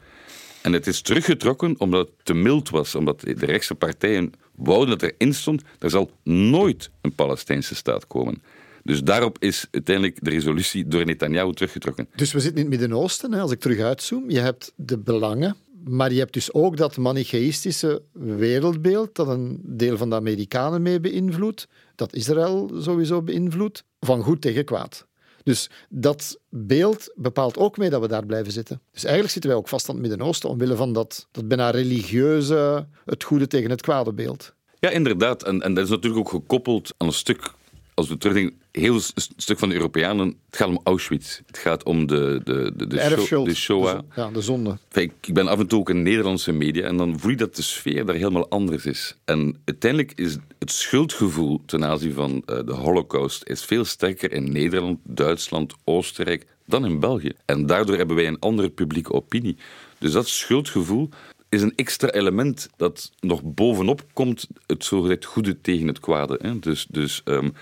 [0.62, 5.12] En het is teruggetrokken omdat het te mild was, omdat de rechtse partijen wouden dat
[5.12, 8.43] erin stond, er zal nooit een Palestijnse staat komen.
[8.85, 12.07] Dus daarop is uiteindelijk de resolutie door Netanyahu teruggetrokken.
[12.15, 14.29] Dus we zitten in het Midden-Oosten, als ik terug uitzoom.
[14.29, 19.97] Je hebt de belangen, maar je hebt dus ook dat manichaïstische wereldbeeld dat een deel
[19.97, 25.07] van de Amerikanen mee beïnvloedt, dat Israël sowieso beïnvloedt, van goed tegen kwaad.
[25.43, 28.81] Dus dat beeld bepaalt ook mee dat we daar blijven zitten.
[28.91, 32.87] Dus eigenlijk zitten wij ook vast aan het Midden-Oosten omwille van dat, dat bijna religieuze,
[33.05, 34.53] het goede tegen het kwade beeld.
[34.79, 35.43] Ja, inderdaad.
[35.43, 37.53] En, en dat is natuurlijk ook gekoppeld aan een stuk
[37.93, 38.99] als we terugdenken, heel
[39.38, 41.39] stuk van de Europeanen, het gaat om Auschwitz.
[41.45, 43.99] Het gaat om de, de, de, de, show, de Shoah.
[43.99, 44.77] De, ja, de zonde.
[44.91, 47.55] Ik, ik ben af en toe ook in Nederlandse media en dan voel je dat
[47.55, 49.15] de sfeer daar helemaal anders is.
[49.25, 54.51] En uiteindelijk is het schuldgevoel ten aanzien van uh, de holocaust is veel sterker in
[54.51, 57.31] Nederland, Duitsland, Oostenrijk dan in België.
[57.45, 59.57] En daardoor hebben wij een andere publieke opinie.
[59.97, 61.09] Dus dat schuldgevoel
[61.49, 66.39] is een extra element dat nog bovenop komt, het zogezegd goede tegen het kwade.
[66.41, 66.59] Hè?
[66.59, 67.53] Dus, dus um,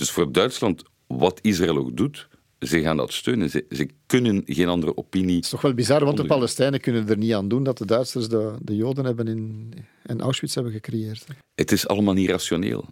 [0.00, 2.28] dus voor Duitsland, wat Israël ook doet,
[2.60, 3.50] ze gaan dat steunen.
[3.50, 5.34] Ze, ze kunnen geen andere opinie.
[5.34, 7.86] Het is toch wel bizar, want de Palestijnen kunnen er niet aan doen dat de
[7.86, 9.72] Duitsers de, de Joden hebben in,
[10.06, 11.26] in Auschwitz hebben gecreëerd.
[11.54, 12.84] Het is allemaal niet rationeel.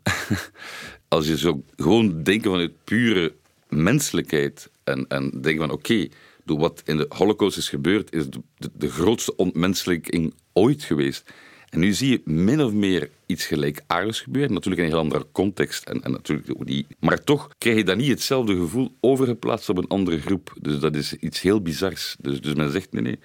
[1.09, 3.35] Als je zo gewoon denken vanuit pure
[3.68, 6.09] menselijkheid en, en denken van oké,
[6.44, 11.33] door wat in de Holocaust is gebeurd, is de, de, de grootste ontmenselijking ooit geweest.
[11.70, 14.52] En nu zie je min of meer iets gelijkaardigs gebeuren.
[14.52, 15.85] Natuurlijk in een heel andere context.
[15.85, 19.88] En, en natuurlijk die, maar toch krijg je dan niet hetzelfde gevoel overgeplaatst op een
[19.88, 20.52] andere groep.
[20.61, 22.16] Dus dat is iets heel bizars.
[22.20, 23.18] Dus, dus men zegt nee, nee.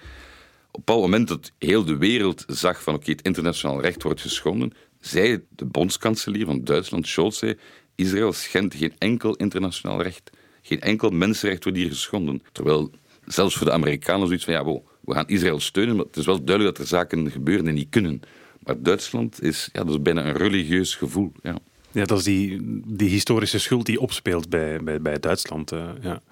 [0.70, 4.72] Op het moment dat heel de wereld zag van oké, het internationaal recht wordt geschonden,
[5.00, 7.58] zei de bondskanselier van Duitsland, Scholz, zei,
[7.94, 10.30] Israël schendt geen enkel internationaal recht.
[10.62, 12.42] Geen enkel mensenrecht wordt hier geschonden.
[12.52, 12.90] Terwijl
[13.26, 16.26] zelfs voor de Amerikanen zoiets van ja, wow, we gaan Israël steunen, maar het is
[16.26, 18.20] wel duidelijk dat er zaken gebeuren die niet kunnen.
[18.58, 21.32] Maar Duitsland is, ja, dat is bijna een religieus gevoel.
[21.42, 21.58] Ja.
[21.90, 25.72] Ja, dat is die, die historische schuld die opspeelt bij, bij, bij Duitsland.
[25.72, 26.22] Uh, ja.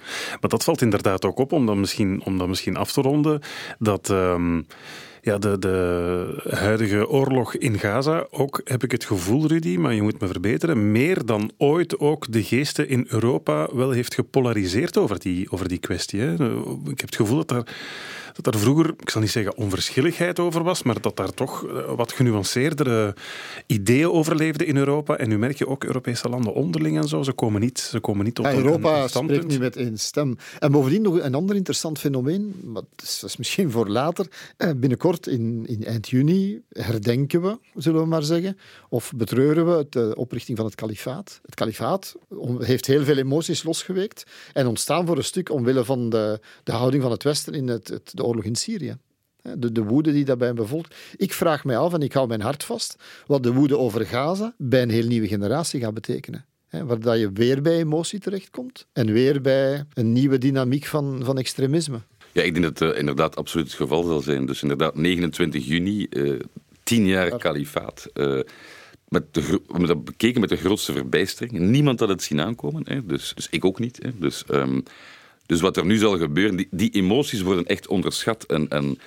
[0.41, 3.41] Maar dat valt inderdaad ook op, om dat misschien, om misschien af te ronden,
[3.79, 4.09] dat...
[4.09, 4.67] Um,
[5.25, 10.03] ja, de, de huidige oorlog in Gaza ook, heb ik het gevoel, Rudy, maar je
[10.03, 15.19] moet me verbeteren, meer dan ooit ook de geesten in Europa wel heeft gepolariseerd over
[15.19, 16.21] die, over die kwestie.
[16.23, 17.67] Ik heb het gevoel dat er
[18.41, 21.95] dat er vroeger, ik zal niet zeggen onverschilligheid over was, maar dat daar toch eh,
[21.95, 23.15] wat genuanceerdere
[23.67, 25.17] ideeën over leefden in Europa.
[25.17, 28.25] En nu merk je ook Europese landen onderling en zo, ze komen niet, ze komen
[28.25, 30.37] niet tot ja, Europa spreekt nu met één stem.
[30.59, 34.27] En bovendien nog een ander interessant fenomeen, maar dat is, misschien voor later.
[34.57, 39.87] Eh, binnenkort, in, in eind juni, herdenken we, zullen we maar zeggen, of betreuren we
[39.91, 41.41] de oprichting van het kalifaat.
[41.45, 42.17] Het kalifaat
[42.59, 47.03] heeft heel veel emoties losgeweekt en ontstaan voor een stuk omwille van de, de houding
[47.03, 48.97] van het Westen in het, het de oorlog in Syrië.
[49.59, 50.97] De, de woede die daarbij bevolkt.
[51.17, 54.55] Ik vraag mij af, en ik hou mijn hart vast, wat de woede over Gaza
[54.59, 56.45] bij een heel nieuwe generatie gaat betekenen.
[56.71, 61.39] waar dat je weer bij emotie terechtkomt en weer bij een nieuwe dynamiek van, van
[61.39, 62.01] extremisme.
[62.33, 64.47] Ja, ik denk dat het uh, inderdaad absoluut het geval zal zijn.
[64.47, 66.41] Dus inderdaad, 29 juni, uh,
[66.83, 68.09] tien jaar kalifaat.
[68.15, 68.41] Uh,
[69.09, 71.59] met de, dat bekeken met de grootste verbijstering.
[71.59, 73.07] Niemand had het zien aankomen, hè.
[73.07, 73.99] Dus, dus ik ook niet.
[74.03, 74.11] Hè.
[74.19, 74.83] Dus, um,
[75.47, 78.45] dus wat er nu zal gebeuren, die, die emoties worden echt onderschat.
[78.45, 78.99] En, en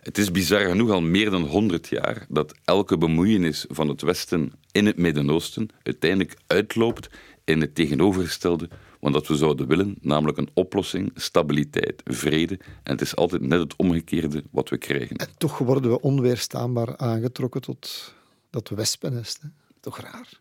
[0.00, 4.52] het is bizar genoeg al meer dan 100 jaar dat elke bemoeienis van het Westen
[4.72, 7.08] in het Midden-Oosten uiteindelijk uitloopt
[7.44, 8.68] in het tegenovergestelde
[9.00, 12.58] van wat we zouden willen, namelijk een oplossing, stabiliteit, vrede.
[12.82, 15.16] En het is altijd net het omgekeerde wat we krijgen.
[15.16, 18.14] En toch worden we onweerstaanbaar aangetrokken tot
[18.50, 19.40] dat wespennest.
[19.80, 20.40] Toch raar.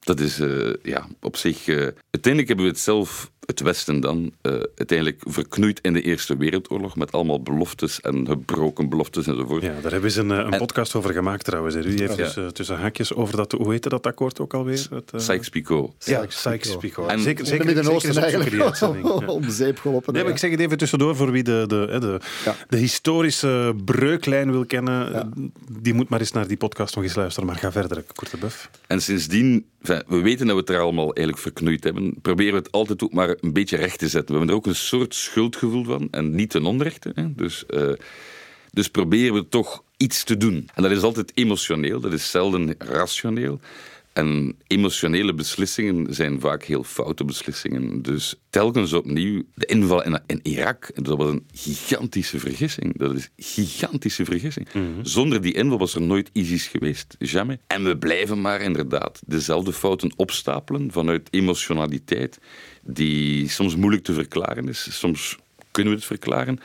[0.00, 1.68] Dat is eh, ja, op zich.
[1.68, 1.76] eh,
[2.10, 6.96] uiteindelijk hebben we het zelf, het Westen dan, eh, uiteindelijk verknoeid in de Eerste Wereldoorlog.
[6.96, 9.62] Met allemaal beloftes en gebroken beloftes enzovoort.
[9.62, 11.74] Ja, daar hebben ze een, een En- podcast over gemaakt trouwens.
[11.74, 11.80] hè.
[11.80, 12.24] Rudy heeft Ja.
[12.34, 14.86] dus tussen haakjes over dat, hoe heette dat akkoord ook alweer?
[14.90, 15.94] Het, eh, Sykes-Picot.
[16.04, 17.08] Ja, Sykes-Picot.
[17.08, 18.52] En- Zeker, In zeker, het Midden-Oosten in eigenlijk.
[19.02, 19.26] Ja.
[19.26, 20.12] om zeep geholpen.
[20.12, 22.56] Nee, maar ik zeg het even tussendoor voor wie de, de, hè, de, Ja.
[22.68, 25.32] de historische breuklijn wil kennen.
[25.80, 27.48] Die moet maar eens naar die podcast nog eens luisteren.
[27.48, 28.70] Maar ga verder, Korte Buff.
[28.86, 29.64] En sindsdien,
[30.06, 33.12] we weten dat we het er allemaal eigenlijk verknoeid hebben, proberen we het altijd ook
[33.12, 34.32] maar een beetje recht te zetten.
[34.32, 37.12] We hebben er ook een soort schuldgevoel van, en niet ten onrechte.
[37.14, 37.34] Hè.
[37.34, 37.92] Dus, eh,
[38.70, 40.68] dus proberen we toch iets te doen.
[40.74, 43.60] En dat is altijd emotioneel, dat is zelden rationeel.
[44.12, 48.02] En emotionele beslissingen zijn vaak heel foute beslissingen.
[48.02, 52.98] Dus telkens opnieuw, de inval in, in Irak, dat was een gigantische vergissing.
[52.98, 54.68] Dat is een gigantische vergissing.
[55.02, 57.16] Zonder die inval was er nooit ISIS geweest.
[57.18, 57.58] Jamais.
[57.66, 62.38] En we blijven maar inderdaad dezelfde fouten opstapelen vanuit emotionaliteit,
[62.82, 64.98] die soms moeilijk te verklaren is.
[64.98, 65.36] Soms
[65.70, 66.58] kunnen we het verklaren.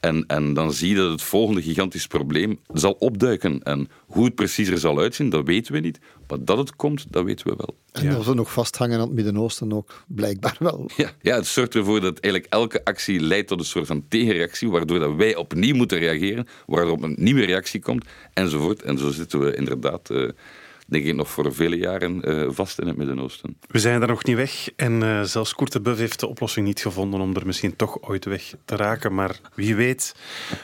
[0.00, 3.62] En, en dan zie je dat het volgende gigantisch probleem zal opduiken.
[3.62, 5.98] En hoe het precies er zal uitzien, dat weten we niet.
[6.28, 7.76] Maar dat het komt, dat weten we wel.
[7.92, 8.10] En Ja.
[8.10, 10.90] dat we nog vasthangen aan het Midden-Oosten ook, blijkbaar wel.
[10.96, 14.70] Ja, ja, het zorgt ervoor dat eigenlijk elke actie leidt tot een soort van tegenreactie,
[14.70, 18.82] waardoor dat wij opnieuw moeten reageren, waarop een nieuwe reactie komt, enzovoort.
[18.82, 20.28] En zo zitten we inderdaad, eh,
[20.88, 23.56] denk ik, nog voor vele jaren eh, vast in het Midden-Oosten.
[23.66, 24.68] We zijn daar nog niet weg.
[24.76, 28.24] En eh, zelfs Koerte Buff heeft de oplossing niet gevonden om er misschien toch ooit
[28.24, 29.14] weg te raken.
[29.14, 30.14] Maar wie weet,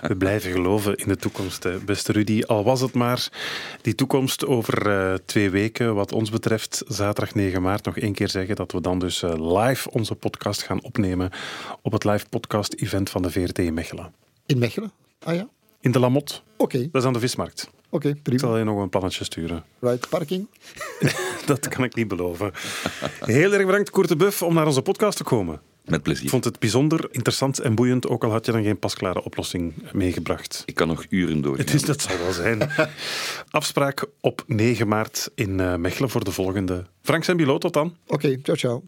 [0.01, 1.63] we blijven geloven in de toekomst.
[1.63, 1.79] hè.
[1.79, 3.29] Beste Rudy, al was het maar
[3.83, 5.95] die toekomst over eh, twee weken.
[5.95, 9.57] Wat ons betreft, zaterdag 9 maart, nog één keer zeggen dat we dan dus eh,
[9.59, 11.31] live onze podcast gaan opnemen
[11.83, 14.15] op het live podcast event van de VRT in Mechelen.
[14.47, 14.93] In Mechelen?
[15.23, 15.49] Ah ja?
[15.81, 17.71] In de Lamot, Oké, dat is aan de vismarkt.
[17.94, 18.38] Oké, Ik prima.
[18.38, 19.64] zal je nog een plannetje sturen.
[19.78, 20.46] Right, parking.
[21.46, 22.52] Dat kan ik niet beloven.
[23.20, 25.61] Heel erg bedankt, Koerte Buff, om naar onze podcast te komen.
[25.85, 26.24] Met plezier.
[26.24, 29.74] Ik vond het bijzonder interessant en boeiend, ook al had je dan geen pasklare oplossing
[29.92, 30.62] meegebracht.
[30.66, 31.57] Ik kan nog uren door.
[31.57, 32.70] Het is, dat zal wel zijn.
[33.50, 36.85] Afspraak op 9 maart in eh, Mechelen voor de volgende.
[37.02, 37.96] Frank Sembilo, tot dan.
[38.07, 38.83] Oké, ciao, ciao.